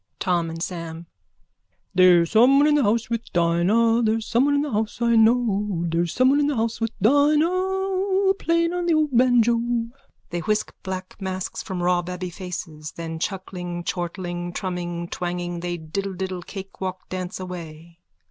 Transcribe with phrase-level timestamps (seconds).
[0.19, 1.05] _TOM AND SAM:
[1.93, 6.11] There's someone in the house with Dina There's someone in the house, I know, There's
[6.11, 9.57] someone in the house with Dina Playing on the old banjo.
[10.31, 16.15] _(They whisk black masks from raw babby faces: then, chuckling, chortling, trumming, twanging, they diddle
[16.15, 17.99] diddle cakewalk dance away.)